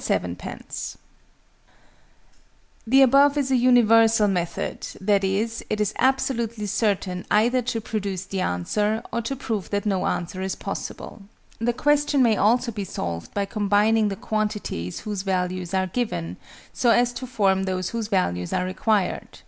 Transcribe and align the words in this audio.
_The 2.87 3.01
above 3.03 3.37
is 3.37 3.51
a 3.51 3.55
universal 3.55 4.27
method: 4.27 4.87
that 4.99 5.23
is, 5.23 5.63
it 5.69 5.79
is 5.79 5.93
absolutely 5.99 6.65
certain 6.65 7.23
either 7.29 7.61
to 7.61 7.79
produce 7.79 8.25
the 8.25 8.41
answer, 8.41 9.03
or 9.13 9.21
to 9.21 9.35
prove 9.35 9.69
that 9.69 9.85
no 9.85 10.07
answer 10.07 10.41
is 10.41 10.55
possible. 10.55 11.21
The 11.59 11.73
question 11.73 12.23
may 12.23 12.35
also 12.35 12.71
be 12.71 12.83
solved 12.83 13.35
by 13.35 13.45
combining 13.45 14.07
the 14.07 14.15
quantities 14.15 15.01
whose 15.01 15.21
values 15.21 15.71
are 15.71 15.85
given, 15.85 16.37
so 16.73 16.89
as 16.89 17.13
to 17.13 17.27
form 17.27 17.65
those 17.65 17.89
whose 17.91 18.07
values 18.07 18.51
are 18.53 18.65
required. 18.65 19.37